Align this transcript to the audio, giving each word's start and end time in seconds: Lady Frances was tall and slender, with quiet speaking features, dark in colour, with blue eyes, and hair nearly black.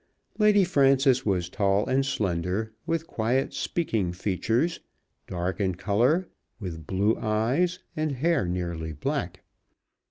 Lady 0.39 0.63
Frances 0.63 1.27
was 1.27 1.47
tall 1.47 1.85
and 1.85 2.03
slender, 2.07 2.71
with 2.87 3.05
quiet 3.05 3.53
speaking 3.53 4.11
features, 4.11 4.79
dark 5.27 5.59
in 5.61 5.75
colour, 5.75 6.27
with 6.59 6.87
blue 6.87 7.15
eyes, 7.19 7.77
and 7.95 8.13
hair 8.13 8.43
nearly 8.47 8.93
black. 8.93 9.43